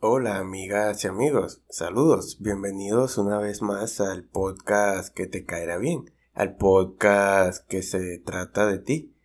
[0.00, 6.12] Hola amigas y amigos, saludos, bienvenidos una vez más al podcast que te caerá bien,
[6.34, 9.16] al podcast que se trata de ti.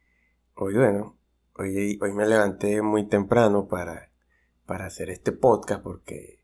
[0.56, 1.16] Hoy bueno,
[1.56, 4.10] hoy, hoy me levanté muy temprano para,
[4.66, 6.44] para hacer este podcast porque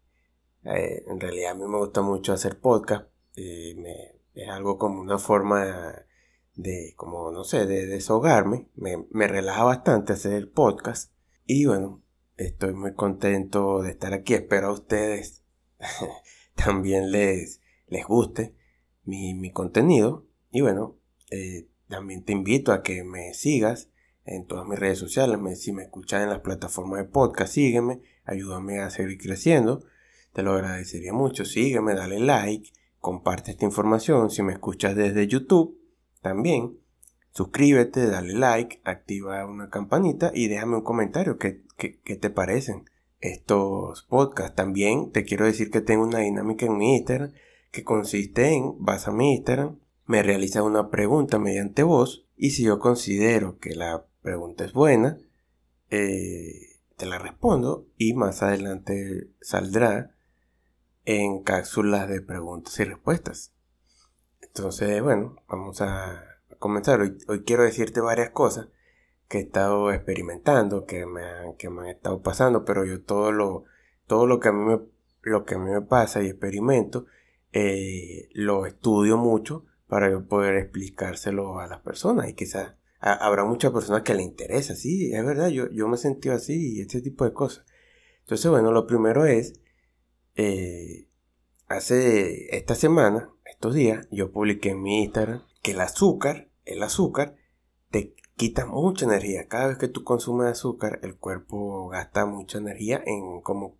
[0.64, 5.18] eh, en realidad a mí me gusta mucho hacer podcast, eh, es algo como una
[5.18, 6.06] forma
[6.54, 11.12] de, como no sé, de deshogarme, me, me relaja bastante hacer el podcast.
[11.48, 12.04] Y bueno,
[12.40, 14.34] Estoy muy contento de estar aquí.
[14.34, 15.44] Espero a ustedes
[16.56, 18.56] también les, les guste
[19.04, 20.26] mi, contenido.
[20.50, 20.98] Y bueno,
[21.32, 23.90] eh, también te invito a que me sigas
[24.24, 25.38] en todas mis redes sociales.
[25.60, 28.00] si me escuchas en las plataformas de podcast, sígueme.
[28.24, 29.84] Ayúdame a seguir creciendo.
[30.32, 31.44] Te lo agradecería mucho.
[31.44, 32.72] Sígueme, dale like.
[33.00, 34.30] Comparte esta información.
[34.30, 35.78] Si me escuchas desde YouTube,
[36.22, 36.80] también
[37.32, 41.38] suscríbete, dale like, activa una campanita y déjame un comentario.
[41.38, 44.56] ¿Qué, te parecen estos podcasts?
[44.56, 47.32] También te quiero decir que tengo una dinámica en mi Instagram
[47.72, 52.64] que consiste en, vas a mi Instagram, me realizas una pregunta mediante voz y si
[52.64, 55.20] yo considero que la pregunta es buena,
[55.92, 60.16] eh, te la respondo y más adelante saldrá
[61.06, 63.54] en cápsulas de preguntas y respuestas.
[64.42, 66.29] Entonces, bueno, vamos a
[66.60, 67.02] comenzar.
[67.02, 68.68] Hoy, quiero decirte varias cosas
[69.28, 73.32] que he estado experimentando, que me, han, que me han estado pasando, pero yo todo
[73.32, 73.66] lo,
[74.08, 74.80] todo lo que a mí me,
[75.22, 77.06] lo que a mí me pasa y experimento,
[77.54, 83.72] eh, lo estudio mucho para yo poder explicárselo a las personas y quizás habrá muchas
[83.72, 87.02] personas que le interesa, sí, es verdad, yo, yo me he sentido así y este
[87.02, 87.66] tipo de cosas.
[88.22, 89.60] Entonces, bueno, lo primero es,
[90.36, 91.08] eh,
[91.68, 97.36] hace esta semana, estos días, yo publiqué en mi Instagram que el azúcar el azúcar
[97.90, 99.48] te quita mucha energía.
[99.48, 103.78] Cada vez que tú consumes azúcar, el cuerpo gasta mucha energía en como,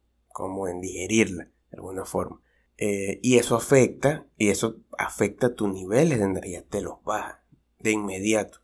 [0.68, 2.42] en digerirla de alguna forma.
[2.78, 7.44] Eh, y eso afecta, y eso afecta tus niveles de energía, te los baja
[7.80, 8.60] de inmediato.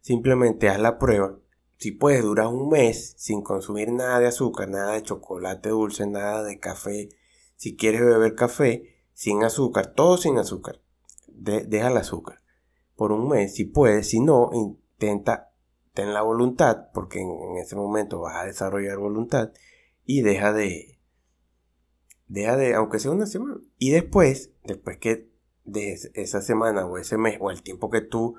[0.00, 1.38] Simplemente haz la prueba.
[1.78, 6.42] Si puedes durar un mes sin consumir nada de azúcar, nada de chocolate dulce, nada
[6.42, 7.10] de café.
[7.56, 10.80] Si quieres beber café sin azúcar, todo sin azúcar,
[11.26, 12.45] deja el azúcar
[12.96, 15.52] por un mes, si puedes, si no, intenta,
[15.92, 19.52] ten la voluntad, porque en, ese momento vas a desarrollar voluntad
[20.04, 20.98] y deja de,
[22.26, 25.28] deja de, aunque sea una semana, y después, después que
[25.64, 28.36] de esa semana o ese mes o el tiempo que tú,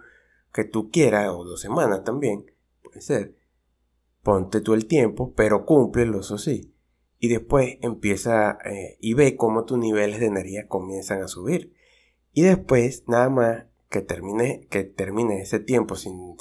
[0.52, 2.52] que tú quieras, o dos semanas también,
[2.84, 3.36] puede ser,
[4.24, 6.74] ponte tú el tiempo, pero cúmplelo, eso sí.
[7.20, 11.74] Y después empieza eh, y ve cómo tus niveles de energía comienzan a subir.
[12.32, 16.36] Y después, nada más, que termine, que termine ese tiempo sin,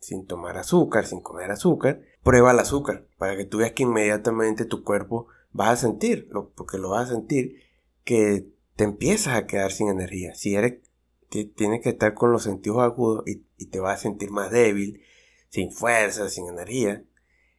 [0.00, 4.64] sin, tomar azúcar, sin comer azúcar, prueba el azúcar para que tú veas que inmediatamente
[4.64, 5.26] tu cuerpo
[5.58, 7.62] va a sentir, porque lo vas a sentir,
[8.04, 8.46] que
[8.76, 10.34] te empiezas a quedar sin energía.
[10.34, 10.80] Si eres,
[11.28, 15.02] tienes que estar con los sentidos agudos y, te vas a sentir más débil,
[15.48, 17.02] sin fuerza, sin energía.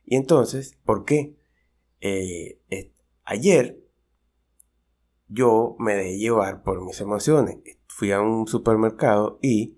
[0.06, 1.36] Y entonces, ¿por qué?
[2.00, 2.60] Eh,
[3.24, 3.80] ayer
[5.28, 7.58] yo me dejé llevar por mis emociones
[7.96, 9.78] fui a un supermercado y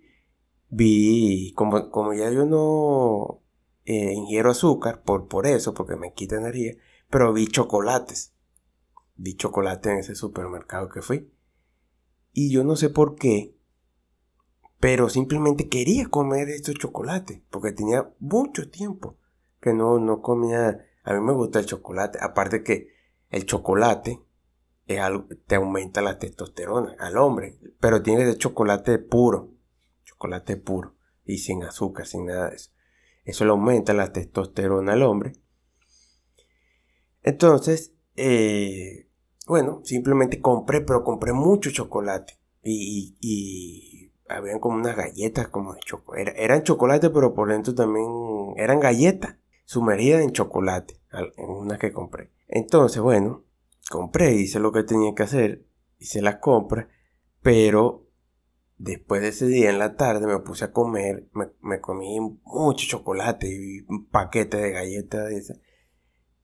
[0.69, 3.43] vi, como, como ya yo no
[3.85, 6.73] eh, ingiero azúcar, por, por eso, porque me quita energía,
[7.11, 8.33] pero vi chocolates.
[9.17, 11.31] Vi chocolate en ese supermercado que fui.
[12.33, 13.55] Y yo no sé por qué,
[14.79, 19.19] pero simplemente quería comer estos chocolates, porque tenía mucho tiempo
[19.61, 20.87] que no, no comía.
[21.03, 22.87] A mí me gusta el chocolate, aparte que
[23.29, 24.19] el chocolate
[24.87, 29.53] te aumenta la testosterona al hombre, pero tiene de chocolate puro,
[30.05, 32.71] chocolate puro y sin azúcar, sin nada de eso.
[33.25, 35.33] Eso le aumenta la testosterona al hombre.
[37.21, 39.09] Entonces, eh,
[39.45, 42.39] bueno, simplemente compré, pero compré mucho chocolate.
[42.63, 46.43] Y, y, habían como unas galletas como de chocolate.
[46.43, 48.07] eran chocolate, pero por dentro también
[48.57, 52.31] eran galletas sumergidas en chocolate, en una que compré.
[52.47, 53.46] Entonces, bueno,
[53.89, 55.65] compré, hice lo que tenía que hacer,
[55.99, 56.89] hice la compra,
[57.41, 58.05] pero
[58.77, 61.27] después de ese día en la tarde me puse a comer,
[61.61, 65.59] me, comí mucho chocolate y un paquete de galletas de esas.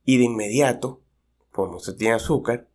[0.04, 1.01] Y de inmediato,
[1.51, 2.69] como se tiene azúcar,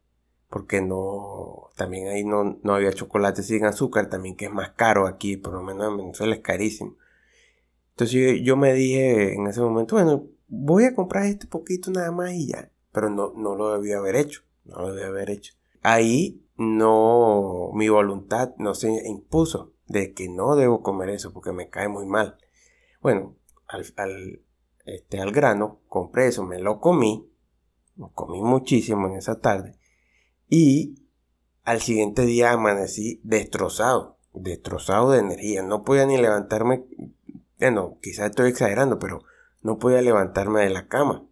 [0.49, 5.06] porque no, también ahí no, no había chocolate sin azúcar, también que es más caro
[5.06, 6.97] aquí, por lo menos en Venezuela es carísimo.
[7.91, 12.32] Entonces yo, me dije en ese momento, bueno, voy a comprar este poquito nada más
[12.32, 15.55] y ya, pero no, no lo debía haber hecho no lo debe haber hecho.
[15.82, 21.70] Ahí no, mi voluntad no se impuso de que no debo comer eso porque me
[21.70, 22.38] cae muy mal.
[23.00, 23.37] Bueno,
[23.67, 24.43] al,
[24.85, 27.31] este, al grano, compré eso, me lo comí,
[28.15, 29.79] comí muchísimo en esa tarde.
[30.49, 31.06] Y
[31.65, 35.62] al siguiente día amanecí destrozado, destrozado de energía.
[35.62, 36.85] No podía ni levantarme,
[37.59, 39.23] bueno, quizás estoy exagerando, pero
[39.62, 41.28] no podía levantarme de la cama.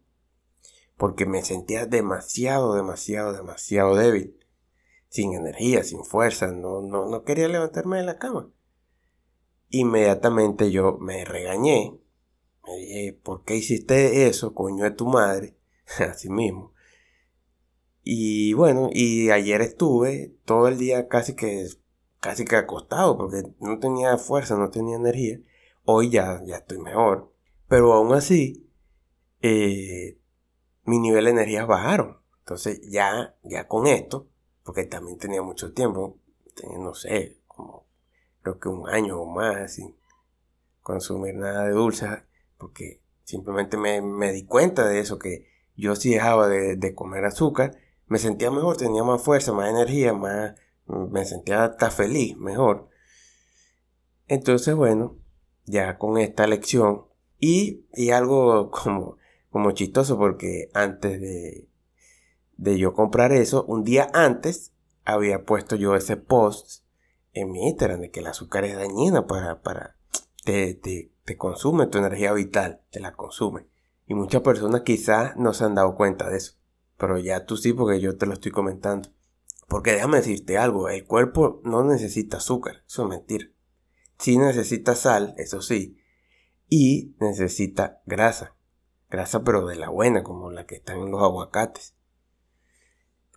[0.97, 4.39] Porque me sentía demasiado, demasiado, demasiado débil.
[5.09, 6.49] Sin energía, sin fuerza.
[6.49, 8.51] No, no, no quería levantarme de la cama.
[9.71, 11.99] Inmediatamente yo me regañé.
[12.67, 15.57] Me dije, ¿por qué hiciste eso, coño de tu madre?
[15.99, 16.73] Así mismo.
[18.03, 21.67] Y bueno, y ayer estuve todo el día casi que
[22.21, 25.39] casi que acostado porque no tenía fuerza, no tenía energía.
[25.85, 27.33] Hoy ya, ya estoy mejor.
[27.69, 28.69] Pero aún así,
[29.43, 30.19] eh,
[30.87, 32.19] mi nivel de energía bajaron.
[32.41, 34.29] Entonces ya, ya con esto,
[34.63, 36.19] porque también tenía mucho tiempo,
[36.55, 37.87] tenía, no sé, como
[38.43, 39.97] creo que un año o más sin
[40.81, 42.07] consumir nada de dulce,
[42.59, 47.77] porque simplemente me, me di cuenta de eso, que yo sí dejaba de, comer azúcar,
[48.07, 50.55] me sentía mejor, tenía más fuerza, más energía, más,
[50.87, 52.89] me sentía hasta feliz, mejor.
[54.29, 55.17] Entonces, bueno,
[55.65, 57.07] ya con esta lección
[57.39, 59.17] y, y algo como,
[59.51, 61.69] como chistoso porque antes de,
[62.57, 64.73] de yo comprar eso, un día antes
[65.05, 66.85] había puesto yo ese post
[67.33, 69.97] en mi Instagram de que el azúcar es dañina para, para,
[70.45, 73.67] te, te, te consume tu energía vital, te la consume.
[74.07, 76.55] Y muchas personas quizás no se han dado cuenta de eso.
[76.97, 79.11] Pero ya tú sí, porque yo te lo estoy comentando.
[79.69, 83.47] Porque déjame decirte algo, el cuerpo no necesita azúcar, eso es mentira.
[84.19, 85.99] Sí necesita sal, eso sí,
[86.69, 88.56] y necesita grasa.
[89.11, 91.95] Grasa pero de la buena, como la que están en los aguacates.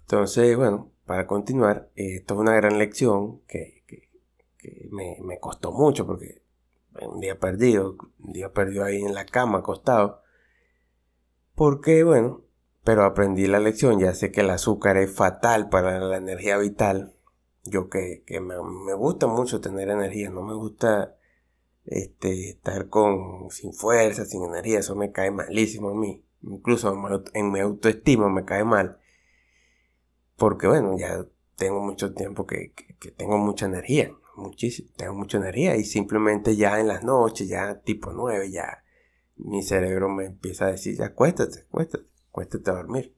[0.02, 3.84] Entonces, bueno, para continuar, esto es una gran lección que,
[4.92, 6.44] me, me, costó mucho porque
[7.02, 10.24] un día perdido, un día perdido ahí en la cama acostado.
[11.56, 12.44] Porque, bueno,
[12.84, 17.14] pero aprendí la lección, ya sé que el azúcar es fatal para la energía vital.
[17.64, 21.16] Yo que, me, gusta mucho tener energía, no me gusta
[21.90, 26.24] este, estar con, sin fuerza, sin energía, eso me cae malísimo a mí.
[26.42, 26.96] Incluso
[27.34, 29.00] en mi autoestima me cae mal.
[30.38, 31.26] Porque bueno, ya
[31.56, 36.80] tengo mucho tiempo que, que tengo mucha energía, muchísimo, tengo mucha energía y simplemente ya
[36.80, 38.84] en las noches, ya tipo 9, ya
[39.36, 43.16] mi cerebro me empieza a decir, ya acuéstate, acuéstate, acuéstate a dormir.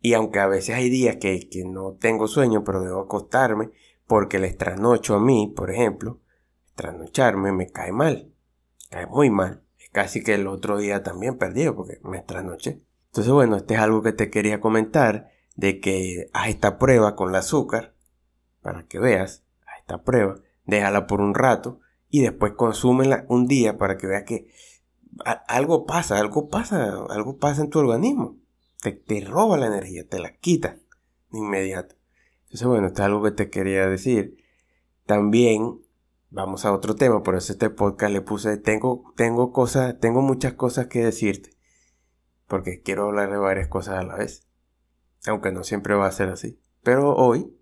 [0.00, 3.70] Y aunque a veces hay días que, no tengo sueño, pero debo acostarme,
[4.06, 6.20] porque el trasnocho a mí, por ejemplo,
[6.78, 8.32] trasnocharme me cae mal,
[8.88, 9.64] cae muy mal.
[9.78, 12.80] Es casi que el otro día también perdido porque me trasnoché.
[13.06, 17.30] Entonces, bueno, este es algo que te quería comentar, de que haz esta prueba con
[17.30, 17.96] el azúcar,
[18.62, 20.36] para que veas, haz esta prueba,
[20.66, 21.80] déjala por un rato,
[22.10, 24.52] y después consúmela un día para que veas que
[25.48, 28.36] algo pasa, algo pasa, algo pasa en tu organismo.
[28.80, 30.76] Te, te roba la energía, te la quita
[31.32, 31.96] de inmediato.
[32.44, 34.36] Entonces, bueno, esto es algo que te quería decir.
[35.06, 35.80] También
[36.30, 40.54] vamos a otro tema, por eso este podcast le puse, tengo, tengo cosas, tengo muchas
[40.54, 41.50] cosas que decirte.
[42.46, 44.46] Porque quiero hablar de varias cosas a la vez.
[45.26, 46.60] Aunque no siempre va a ser así.
[46.82, 47.54] Pero hoy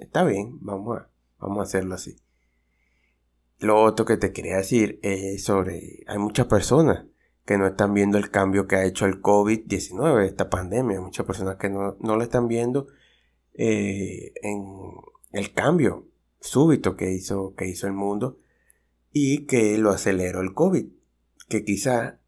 [0.00, 2.16] está bien, vamos a, vamos a hacerlo así.
[3.58, 7.06] Lo otro que te quería decir es sobre, hay muchas personas
[7.44, 11.56] que no están viendo el cambio que ha hecho el COVID-19, esta pandemia, muchas personas
[11.56, 12.88] que no, lo están viendo
[13.52, 14.62] eh, en
[15.32, 16.08] el cambio
[16.44, 18.38] súbito que hizo, que hizo el mundo
[19.12, 20.86] y que lo aceleró el COVID,
[21.48, 22.20] que quizá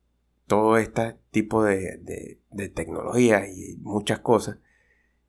[0.46, 4.58] todo este tipo de, de, de tecnología y muchas cosas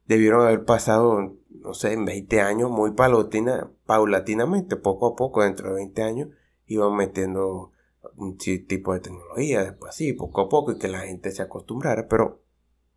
[0.06, 5.70] debieron haber pasado, no sé, en 20 años muy palotina, paulatinamente, poco a poco, dentro
[5.70, 6.30] de 20 años,
[6.66, 7.74] iban metiendo
[8.16, 12.08] un tipo de tecnología, después así, poco a poco, y que la gente se acostumbrara,
[12.08, 12.42] pero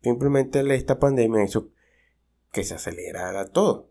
[0.01, 1.69] simplemente esta pandemia hizo
[2.53, 3.90] que se acelerara todo,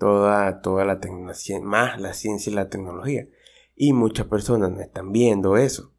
[0.00, 3.28] toda, toda la tecnología, más la ciencia y la tecnología.
[3.76, 5.92] Y muchas personas no están viendo eso.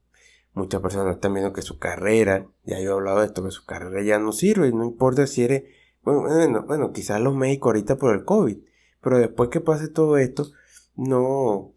[0.53, 3.65] Muchas personas están viendo que su carrera, ya yo he hablado de esto, que su
[3.65, 5.63] carrera ya no sirve, no importa si eres
[6.03, 8.57] bueno, bueno, quizás los médicos ahorita por el COVID,
[9.01, 10.47] pero después que pase todo esto,
[10.95, 11.73] no,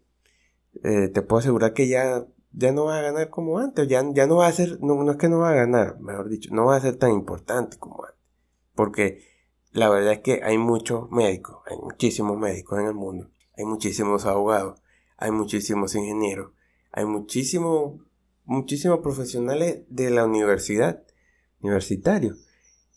[0.83, 4.25] eh, te puedo asegurar que ya, ya no va a ganar como antes, ya, ya
[4.25, 6.65] no va a ser, no, no es que no va a ganar, mejor dicho, no
[6.65, 8.19] va a ser tan importante como antes,
[8.73, 9.34] porque
[9.75, 14.25] la verdad es que hay muchos médicos, hay muchísimos médicos en el mundo, hay muchísimos
[14.25, 14.79] abogados,
[15.17, 16.53] hay muchísimos ingenieros,
[16.93, 17.99] hay muchísimos,
[18.45, 21.03] muchísimos profesionales de la universidad,
[21.59, 22.37] universitarios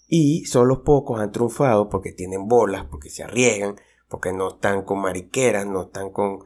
[0.06, 3.74] y solo pocos han triunfado porque tienen bolas, porque se arriesgan,
[4.08, 6.44] porque no están con mariqueras, no están con...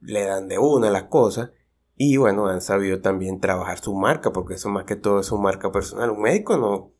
[0.00, 1.52] le dan de una las cosas
[1.96, 5.38] Y bueno, han sabido también trabajar su marca, porque eso más que todo es su
[5.38, 6.10] marca personal.
[6.10, 6.92] Un médico no,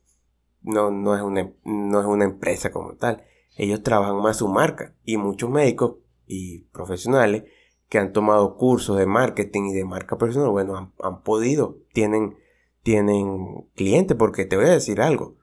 [0.67, 3.23] no, no, es, una, no es una empresa como tal.
[3.55, 4.93] Ellos trabajan más su marca.
[5.03, 5.95] Y muchos médicos
[6.25, 7.45] y profesionales
[7.89, 12.37] que han tomado cursos de marketing y de marca personal, bueno, han, han podido, tienen,
[12.83, 15.37] tienen clientes, porque te voy a decir algo.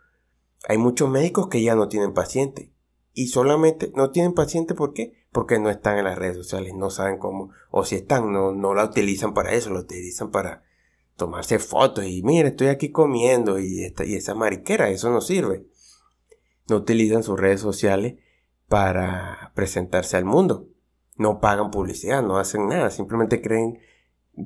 [0.69, 2.69] Hay muchos médicos que ya no tienen pacientes.
[3.13, 5.25] Y solamente no tienen pacientes, ¿por qué?
[5.35, 8.73] porque no están en las redes sociales, no saben cómo, o si están, no, no
[8.73, 10.63] la utilizan para eso, la utilizan para
[11.17, 15.67] tomarse fotos y mire, estoy aquí comiendo y, esta, y esa mariquera, eso no sirve.
[16.69, 18.15] No utilizan sus redes sociales
[18.69, 20.69] para presentarse al mundo.
[21.17, 23.79] No pagan publicidad, no hacen nada, simplemente creen,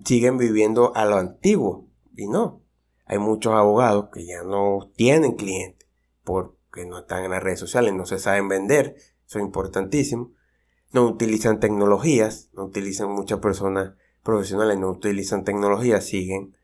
[0.05, 1.89] siguen viviendo a lo antiguo.
[2.17, 2.63] Y no,
[3.07, 5.89] hay muchos abogados que ya no tienen clientes
[6.25, 8.97] porque no están en las redes sociales, no se saben vender,
[9.27, 10.33] eso es importantísimo
[10.93, 16.57] no utilizan tecnologías, no utilizan muchas personas profesionales, no utilizan tecnologías, siguen,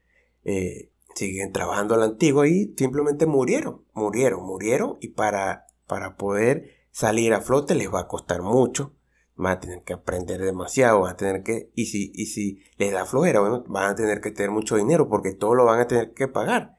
[0.44, 6.70] eh, siguen trabajando a la antigua y simplemente murieron, murieron, murieron y para, para poder
[6.90, 8.94] salir a flote les va a costar mucho,
[9.36, 12.92] van a tener que aprender demasiado, van a tener que, y si, y si les
[12.92, 15.86] da flojera, bueno, van a tener que tener mucho dinero porque todo lo van a
[15.86, 16.76] tener que pagar.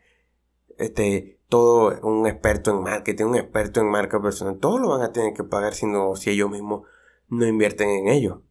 [0.77, 5.11] Este, todo un experto en marketing, un experto en marca personal, todo lo van a
[5.11, 6.83] tener que pagar si no, si ellos mismos
[7.27, 8.43] no invierten en ello.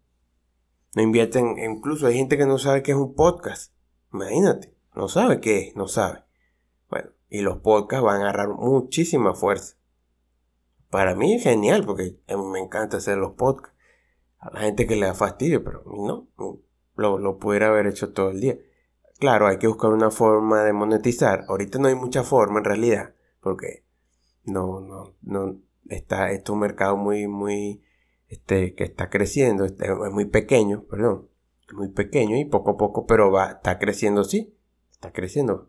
[0.95, 3.73] No invierten, incluso hay gente que no sabe qué es un podcast.
[4.13, 6.23] Imagínate, no sabe qué es, no sabe.
[6.89, 9.77] Bueno, y los podcasts van a agarrar muchísima fuerza.
[10.91, 13.77] Para mí es genial porque me encanta hacer los podcasts.
[14.39, 16.29] A la gente que le da fastidio, pero a mí no.
[16.97, 18.59] Lo, lo pudiera haber hecho todo el día.
[19.19, 21.45] Claro, hay que buscar una forma de monetizar.
[21.49, 23.85] Ahorita no hay mucha forma en realidad, porque
[24.45, 27.83] no, no, no está, es un mercado muy, muy
[28.29, 31.29] este, que está creciendo, este, es muy pequeño, perdón,
[31.73, 34.57] muy pequeño y poco a poco, pero va, está creciendo, sí,
[35.13, 35.69] creciendo.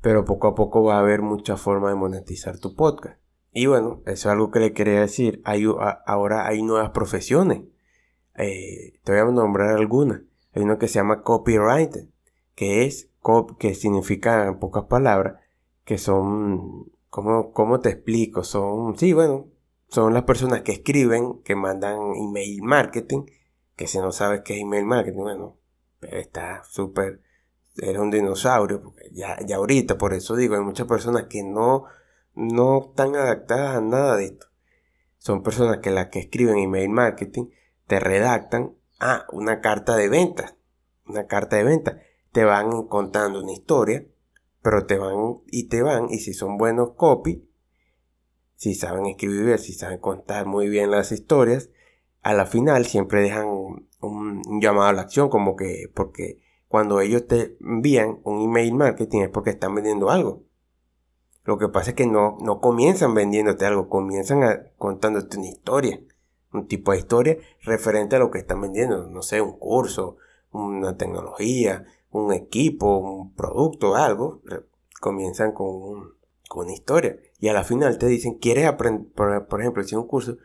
[0.00, 3.18] Pero poco a poco va a haber mucha forma de monetizar tu podcast.
[3.52, 5.40] Y bueno, eso es algo que le quería decir.
[5.44, 5.64] Hay,
[6.06, 7.62] ahora hay nuevas profesiones.
[8.36, 10.22] Eh, te voy a nombrar algunas.
[10.52, 12.08] Hay uno que se llama copywriter,
[12.54, 13.10] que es,
[13.58, 15.40] que significa en pocas palabras,
[15.84, 18.44] que son, ¿cómo, ¿cómo te explico?
[18.44, 19.46] Son, sí, bueno,
[19.88, 23.26] son las personas que escriben, que mandan email marketing,
[23.76, 25.56] que si no sabes qué es email marketing, bueno,
[26.02, 27.20] está súper,
[27.76, 31.84] eres un dinosaurio, ya, ya ahorita, por eso digo, hay muchas personas que no,
[32.34, 34.46] no están adaptadas a nada de esto.
[35.18, 37.46] Son personas que las que escriben email marketing
[37.86, 40.56] te redactan ah, una carta de venta,
[41.06, 41.98] una carta de venta.
[42.32, 44.06] Te van contando una historia,
[44.62, 47.48] pero te van y te van, y si son buenos copy,
[48.56, 51.70] si saben escribir, si saben contar muy bien las historias,
[52.22, 56.40] a la final siempre dejan un, llamado a la acción, como que, porque
[56.74, 60.42] cuando ellos te envían un email marketing es porque están vendiendo algo.
[61.44, 64.40] Lo que pasa es que no, no comienzan vendiéndote algo, comienzan
[64.76, 66.00] contándote una historia,
[66.52, 70.16] un tipo de historia referente a lo que están vendiendo, no sé, un curso,
[70.50, 74.42] una tecnología, un equipo, un producto, algo,
[75.00, 76.16] comienzan con,
[76.48, 79.12] con una historia y a la final te dicen, ¿quieres aprender?
[79.12, 80.38] Por, ejemplo, si un curso,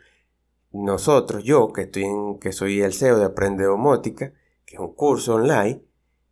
[0.74, 4.32] nosotros, yo, que, estoy en, que soy el CEO de Aprende Domótica,
[4.68, 5.89] que es un curso online,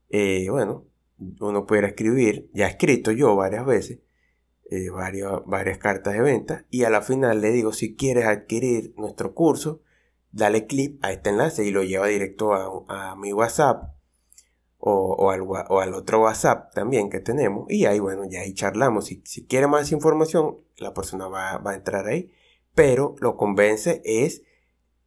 [0.09, 0.85] eh, bueno,
[1.39, 3.99] uno pudiera escribir, ya he escrito yo varias veces,
[4.69, 4.89] eh,
[5.45, 9.81] varias cartas de venta, y a la final le digo, si quieres adquirir nuestro curso,
[10.31, 13.97] dale clic a este enlace y lo lleva directo a, a mi WhatsApp
[14.79, 17.65] o, al, otro WhatsApp también que tenemos.
[17.69, 19.05] Y ahí, bueno, ya ahí charlamos.
[19.05, 22.31] Si, si quiere más información, la persona va, a entrar ahí.
[22.75, 24.43] Pero lo convence es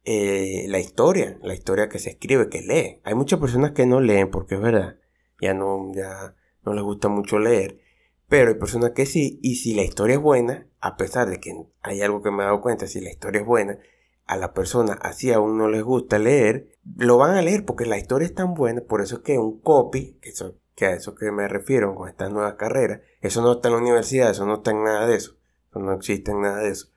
[0.03, 3.01] eh, la historia, la historia que se escribe, que lee.
[3.03, 4.97] Hay muchas personas que no leen porque es verdad,
[5.39, 7.79] ya no, ya no les gusta mucho leer.
[8.27, 11.53] Pero hay personas que sí, y si la historia es buena, a pesar de que
[11.81, 13.77] hay algo que me he dado cuenta, si la historia es buena,
[14.25, 17.97] a la persona así aún no les gusta leer, lo van a leer porque la
[17.97, 21.15] historia es tan buena, por eso es que un copy, que, eso, que a eso
[21.15, 24.55] que me refiero con estas nuevas carreras, eso no está en la universidad, eso no
[24.55, 25.35] está en nada de eso,
[25.75, 26.87] no existe nada de eso.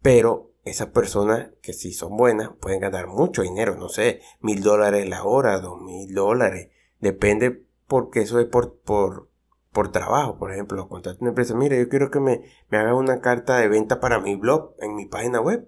[0.00, 5.08] Pero esas personas que si son buenas pueden ganar mucho dinero, no sé, mil dólares
[5.08, 9.30] la hora, dos mil dólares, depende porque eso es por, por,
[9.72, 13.20] por trabajo, por ejemplo, contrato una empresa, mire, yo quiero que me, me haga una
[13.20, 15.66] carta de venta para mi blog en mi página web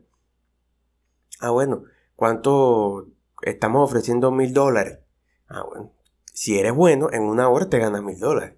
[1.42, 1.82] Ah, bueno,
[2.14, 3.08] ¿cuánto
[3.42, 5.00] estamos ofreciendo mil dólares?
[5.48, 5.92] Ah, bueno,
[6.32, 8.54] si eres bueno, en una hora te ganas mil dólares.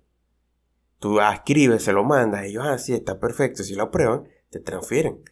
[0.98, 3.62] Tú escribes, se lo mandas, ellos, ah, sí, está perfecto.
[3.62, 5.24] Si lo aprueban, te transfieren.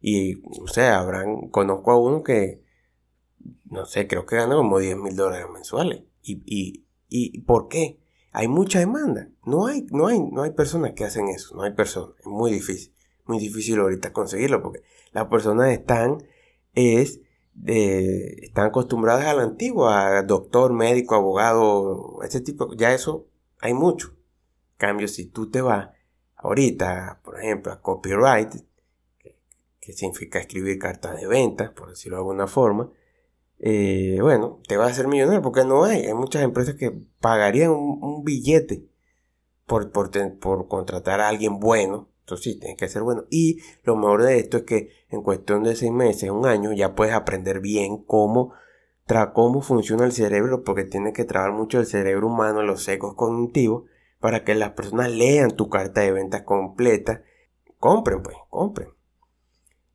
[0.00, 2.62] Y, o sea, habrán, conozco a uno que,
[3.64, 6.02] no sé, creo que gana como 10 mil dólares mensuales.
[6.22, 8.00] ¿Y, y, y por qué?
[8.32, 9.30] Hay mucha demanda.
[9.44, 11.56] No hay, no hay, no hay personas que hacen eso.
[11.56, 12.10] No hay personas.
[12.20, 12.92] Es muy difícil.
[13.24, 16.18] Muy difícil ahorita conseguirlo porque las personas están,
[16.74, 17.20] es,
[17.64, 22.74] están acostumbradas a la antigua, doctor, médico, abogado, ese tipo.
[22.74, 23.26] Ya eso
[23.60, 24.08] hay mucho.
[24.72, 25.88] En cambio, si tú te vas
[26.36, 28.54] ahorita, por ejemplo, a copyright,
[29.86, 32.90] que, significa escribir cartas de venta, por decirlo de alguna forma,
[33.58, 36.06] eh, bueno, te vas a hacer millonario porque no hay.
[36.06, 38.84] Hay muchas empresas que pagarían un, billete
[39.64, 42.08] por, por, por, contratar a alguien bueno.
[42.20, 43.24] Entonces sí, tiene que ser bueno.
[43.30, 46.94] Y lo mejor de esto es que en cuestión de seis meses, un año, ya
[46.94, 48.52] puedes aprender bien cómo,
[49.32, 53.84] cómo funciona el cerebro, porque tiene que trabajar mucho el cerebro humano, los secos cognitivos,
[54.18, 57.22] para que las personas lean tu carta de ventas completa.
[57.78, 58.95] Compren, pues, compren.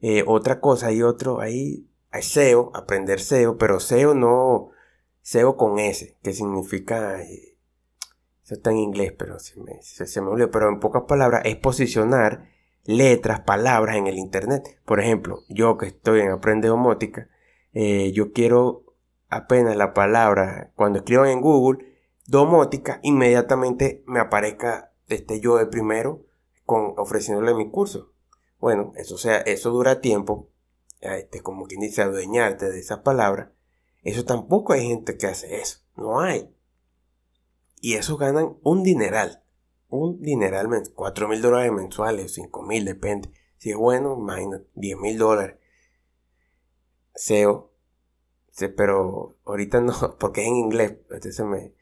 [0.01, 4.71] Eh, otra cosa, hay otro, ahí hay SEO, aprender SEO, pero SEO no,
[5.21, 7.57] SEO con S, que significa, eh,
[8.43, 11.55] eso está en inglés, pero se me, se, me olvidó, pero en pocas palabras es
[11.55, 12.49] posicionar
[12.83, 14.79] letras, palabras en el Internet.
[14.85, 17.29] Por ejemplo, yo que estoy en Aprende Domótica,
[17.73, 18.95] eh, yo quiero
[19.29, 21.85] apenas la palabra, cuando escriban en Google,
[22.27, 26.25] domótica, inmediatamente me aparezca este yo de primero
[26.65, 28.10] con ofreciéndole mi curso.
[28.61, 30.47] Bueno, eso sea, eso dura tiempo,
[30.99, 33.49] este, como quien dice, adueñarte de esas palabras.
[34.03, 35.79] Eso tampoco hay gente que hace eso.
[35.95, 36.55] No hay.
[37.81, 39.43] Y eso ganan un dineral.
[39.89, 43.31] Un dineral, 4 mil dólares mensuales, 5 mil, depende.
[43.57, 45.57] Si es bueno, imagínate, 10 mil dólares.
[47.15, 47.73] SEO.
[48.77, 50.97] pero ahorita no, porque es en inglés.
[51.09, 51.73] Este se me,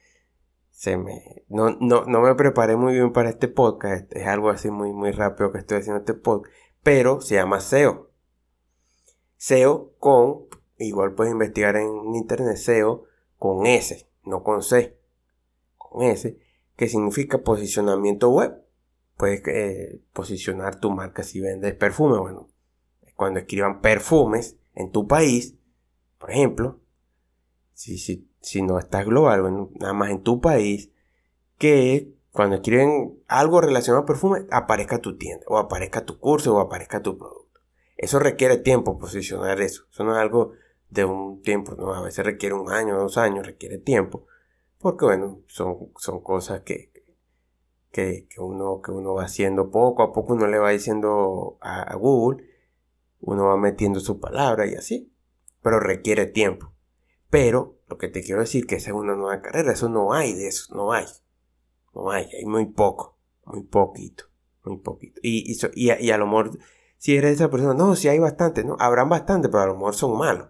[0.72, 4.12] se me, no, no, no me preparé muy bien para este podcast.
[4.16, 6.54] Es algo así muy, muy rápido que estoy haciendo este podcast.
[6.84, 8.12] Pero se llama SEO.
[9.38, 13.06] SEO con, igual puedes investigar en internet, SEO
[13.38, 14.98] con S, no con C,
[15.78, 16.38] con S,
[16.76, 18.62] que significa posicionamiento web.
[19.18, 22.20] Puedes eh, posicionar tu marca si vendes perfume.
[22.20, 22.50] Bueno,
[23.16, 25.58] cuando escriban perfumes en tu país,
[26.18, 26.80] por ejemplo,
[27.74, 30.92] si, si, si no estás global, nada más en tu país,
[31.58, 36.60] que cuando escriben algo relacionado a perfume, aparezca tu tienda, o aparezca tu curso, o
[36.60, 37.60] aparezca tu producto.
[37.98, 39.84] Eso requiere tiempo posicionar eso.
[39.92, 40.54] Eso no es algo
[40.90, 41.94] de un tiempo, ¿no?
[41.94, 44.26] A veces requiere un año, dos años, requiere tiempo.
[44.78, 46.92] Porque bueno, son, son cosas que,
[47.92, 52.46] que, uno, que uno va haciendo poco a poco, uno le va diciendo a Google,
[53.20, 55.12] uno va metiendo su palabra y así.
[55.62, 56.72] Pero requiere tiempo.
[57.30, 60.34] Pero lo que te quiero decir que esa es una nueva carrera, eso no hay
[60.34, 61.06] de eso, no hay.
[61.94, 64.26] No hay, hay muy poco, muy poquito,
[64.64, 65.20] muy poquito.
[65.24, 66.58] Y, y, a, lo mejor,
[66.98, 69.96] si eres esa persona, no, si hay bastante, no, habrán bastante, pero a lo mejor
[69.96, 70.50] son malos.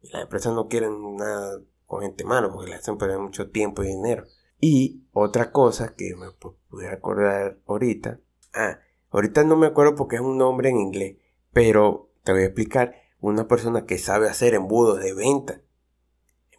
[0.00, 3.82] Y las empresas no quieren nada con gente mala porque le hacen perder mucho tiempo
[3.82, 4.24] y dinero.
[4.60, 8.20] Y otra cosa que me pude acordar ahorita,
[8.54, 8.78] ah,
[9.10, 11.18] ahorita no me acuerdo porque es un nombre en inglés,
[11.52, 15.62] pero te voy a explicar, una persona que sabe hacer embudos de venta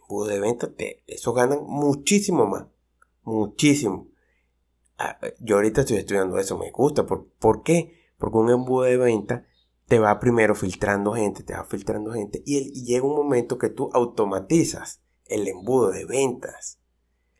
[0.08, 2.66] embudo de venta, te, eso ganan muchísimo más.
[3.26, 4.08] Muchísimo.
[4.98, 7.06] Ah, yo ahorita estoy estudiando eso, me gusta.
[7.06, 8.12] ¿Por, ¿Por, qué?
[8.18, 9.44] Porque un embudo de venta
[9.86, 12.40] te va primero filtrando gente, te va filtrando gente.
[12.46, 16.78] Y, llega un momento que tú automatizas el embudo de ventas.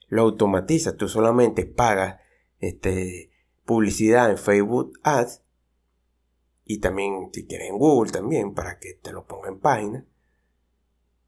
[0.08, 2.20] Lo automatizas, tú solamente pagas
[2.58, 3.30] este,
[3.64, 5.44] publicidad en Facebook Ads
[6.64, 10.04] y también si quieres en Google también para que te lo ponga en página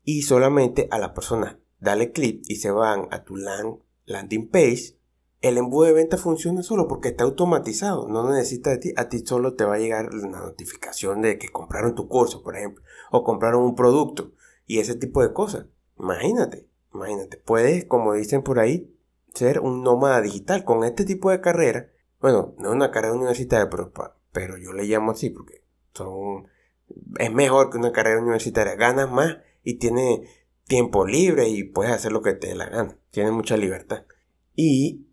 [0.03, 3.37] y solamente a la persona dale clic y se van a tu
[4.09, 4.99] landing page,
[5.40, 9.25] el embudo de venta funciona solo porque está automatizado, no necesita de ti, a ti
[9.25, 13.23] solo te va a llegar la notificación de que compraron tu curso, por ejemplo, o
[13.23, 14.33] compraron un producto
[14.66, 15.66] y ese tipo de cosas.
[15.99, 18.92] Imagínate, imagínate, puedes, como dicen por ahí,
[19.33, 21.90] ser un nómada digital con este tipo de carrera.
[22.21, 23.92] Bueno, no es una carrera universitaria, pero,
[24.33, 25.62] pero yo le llamo así porque
[27.18, 30.29] es mejor que una carrera universitaria, ganas más y tiene
[30.68, 32.96] tiempo libre y puedes hacer lo que te dé la gana.
[33.11, 34.04] Tiene mucha libertad.
[34.54, 35.07] Y,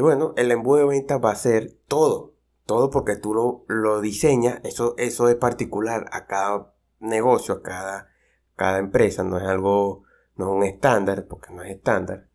[0.00, 2.34] bueno, el embudo de venta va a ser todo.
[2.64, 4.60] Todo porque tú lo, lo diseñas.
[4.64, 8.08] Eso, eso es particular a cada negocio, a cada,
[8.56, 9.24] cada empresa.
[9.24, 10.04] No es algo,
[10.36, 12.28] no es un estándar, porque no es estándar.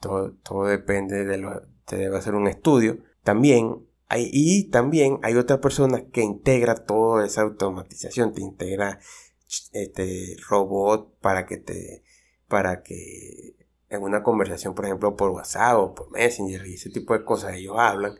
[0.00, 2.98] Todo, todo depende de lo, te debe hacer un estudio.
[3.22, 9.00] También hay, y también hay otra persona que integra toda esa automatización, te integra
[9.72, 12.02] este robot para que te
[12.48, 13.56] para que
[13.88, 17.54] en una conversación por ejemplo por WhatsApp o por Messenger y ese tipo de cosas
[17.54, 18.14] ellos hablan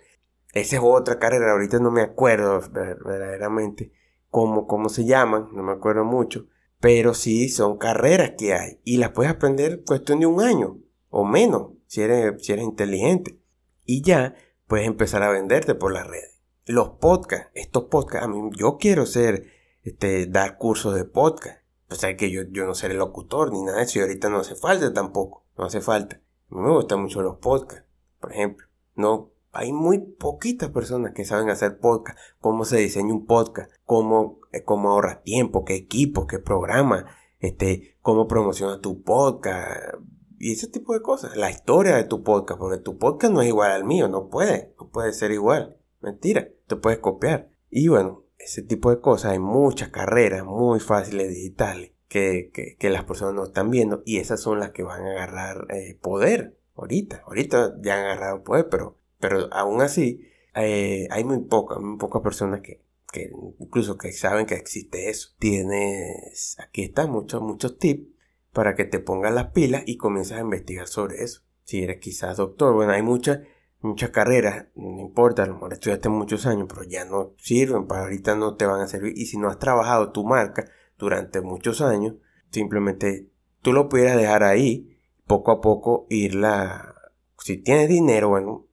[0.52, 3.92] esa es otra carrera ahorita no me acuerdo verdaderamente
[4.28, 6.46] cómo, cómo se llaman no me acuerdo mucho
[6.80, 11.24] pero sí son carreras que hay y las puedes aprender cuestión de un año o
[11.24, 13.38] menos si eres, si eres inteligente.
[13.84, 14.34] Y ya
[14.66, 16.42] puedes empezar a venderte por las redes.
[16.66, 19.46] Los podcasts, estos podcasts, a mí yo quiero ser,
[19.84, 21.60] este, dar cursos de podcast.
[21.90, 24.38] O sea que yo, yo no seré locutor ni nada de eso y ahorita no
[24.38, 26.20] hace falta tampoco, no hace falta.
[26.50, 27.86] A mí me gustan mucho los podcasts,
[28.20, 28.66] por ejemplo.
[28.96, 34.40] No, hay muy poquitas personas que saben hacer podcast, cómo se diseña un podcast, cómo,
[34.52, 37.06] eh, cómo ahorras tiempo, qué equipo, qué programa,
[37.38, 39.94] este, cómo promocionas tu podcast
[40.38, 41.36] y ese tipo de cosas.
[41.36, 44.74] La historia de tu podcast, porque tu podcast no es igual al mío, no puede,
[44.80, 45.78] no puede ser igual.
[46.00, 47.50] Mentira, te puedes copiar.
[47.70, 53.04] Y bueno, ese tipo de cosas, hay muchas carreras muy fáciles digitales que, que, las
[53.04, 57.22] personas no están viendo y esas son las que van a agarrar eh, poder ahorita.
[57.26, 62.22] Ahorita ya han agarrado poder, pero, pero aún así eh, hay muy pocas, muy pocas
[62.22, 65.30] personas que, que incluso que saben que existe eso.
[65.38, 68.14] Tienes, aquí están muchos, muchos tips
[68.52, 71.42] para que te pongas las pilas y comiences a investigar sobre eso.
[71.64, 73.40] Si eres quizás doctor, bueno, hay muchas,
[73.84, 78.02] muchas carreras, no importa, a lo mejor estudiaste muchos años, pero ya no sirven, para
[78.02, 79.12] ahorita no te van a servir.
[79.16, 80.64] Y si no has trabajado tu marca
[80.98, 82.14] durante muchos años,
[82.50, 83.28] simplemente
[83.60, 86.94] tú lo pudieras dejar ahí, poco a poco irla,
[87.38, 88.66] si tienes dinero, bueno,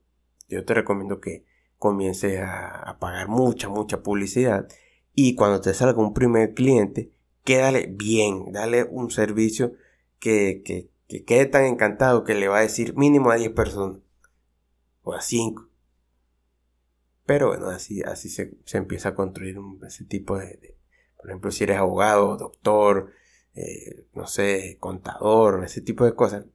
[0.48, 1.44] yo te recomiendo que
[1.76, 4.68] comiences a, pagar mucha, mucha publicidad
[5.14, 7.12] y cuando te salga un primer cliente,
[7.44, 9.72] quédale bien, dale un servicio
[10.18, 10.90] que, que,
[11.24, 13.98] quede tan encantado que le va a decir mínimo a 10 personas
[15.02, 15.68] o a 5.
[17.26, 20.76] Pero bueno, así, así se, empieza a construir ese tipo de,
[21.16, 23.12] Por ejemplo, si eres abogado, doctor,
[23.54, 26.46] eh, no sé, contador, ese tipo de cosas.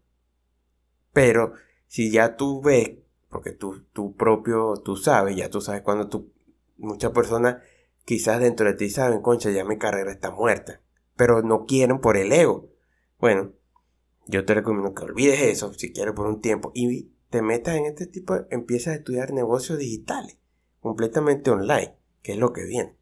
[1.13, 1.53] Pero
[1.87, 2.97] si ya tú ves
[3.29, 6.31] porque tú, tú propio, tú sabes, ya tú sabes cuando tú,
[6.77, 7.57] muchas personas
[8.05, 10.81] quizás dentro de ti saben, concha, ya mi carrera está muerta,
[11.15, 12.69] pero no quieren por el ego.
[13.19, 13.53] Bueno,
[14.27, 16.71] yo te recomiendo que olvides eso, si quieres por un tiempo,
[17.29, 20.37] te metas en este tipo, empiezas a estudiar negocios digitales,
[20.79, 22.95] completamente online, que es lo que viene.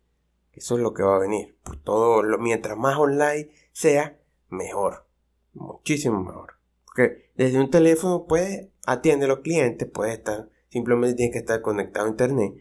[0.53, 1.57] Eso es lo que va a venir.
[1.63, 5.05] Pues todo, mientras más online sea, mejor.
[5.53, 6.53] Muchísimo mejor.
[6.85, 11.61] Porque desde un teléfono puedes atiende a los clientes, puede estar, simplemente tienes que estar
[11.61, 12.53] conectado a internet,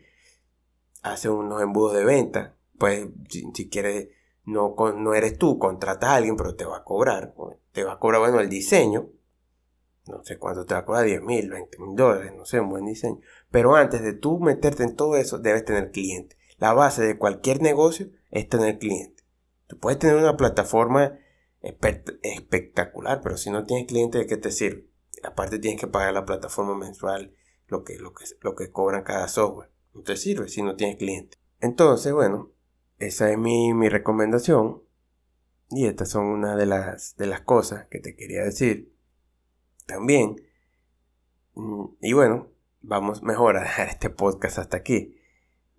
[1.02, 4.08] hace unos embudos de venta, pues si, quieres,
[4.44, 7.34] no, no eres tú, contratas a alguien, pero te va a cobrar,
[7.72, 9.08] te va a cobrar, bueno, el diseño,
[10.06, 12.68] no sé cuánto te va a cobrar, 10 mil, 20 mil dólares, no sé, un
[12.68, 16.36] buen diseño, pero antes de tú meterte en todo eso, debes tener cliente.
[16.58, 19.24] La base de cualquier negocio es tener cliente.
[19.66, 21.18] Tú puedes tener una plataforma
[21.60, 24.86] espectacular, pero si no tienes cliente, ¿de qué te sirve?
[25.22, 27.34] Aparte tienes que pagar la plataforma mensual,
[27.66, 29.70] lo que, lo que, lo que cobran cada software.
[29.94, 31.38] No te sirve si no tienes cliente.
[31.60, 32.52] Entonces, bueno,
[32.98, 34.82] esa es mi, mi recomendación.
[35.70, 38.93] Y estas son una de las, de las cosas que te quería decir.
[39.86, 40.36] También.
[41.54, 42.48] Mm, y bueno,
[42.80, 45.16] vamos mejor a dejar este podcast hasta aquí.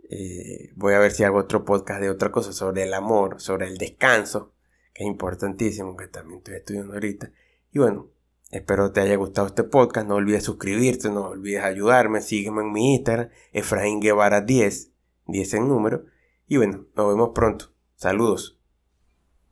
[0.10, 3.68] Eh, voy a ver si hago otro podcast de otra cosa sobre el amor, sobre
[3.68, 4.54] el descanso,
[4.94, 7.32] que es importantísimo, que también estoy estudiando ahorita.
[7.72, 8.10] Y bueno,
[8.52, 10.08] Espero te haya gustado este podcast.
[10.08, 12.22] No olvides suscribirte, no olvides ayudarme.
[12.22, 14.92] Sígueme en mi Instagram, Efraín Guevara 10,
[15.28, 16.06] 10 en número.
[16.48, 17.74] Y bueno, nos vemos pronto.
[17.96, 18.55] Saludos.